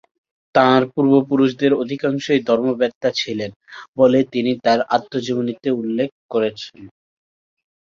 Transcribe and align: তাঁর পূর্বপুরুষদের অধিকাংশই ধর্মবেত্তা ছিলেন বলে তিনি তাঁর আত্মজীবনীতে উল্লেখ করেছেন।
তাঁর 0.55 0.81
পূর্বপুরুষদের 0.93 1.71
অধিকাংশই 1.75 2.41
ধর্মবেত্তা 2.49 3.09
ছিলেন 3.15 3.51
বলে 3.97 4.19
তিনি 4.33 4.51
তাঁর 4.65 4.79
আত্মজীবনীতে 4.95 5.69
উল্লেখ 5.81 6.09
করেছেন। 6.31 6.81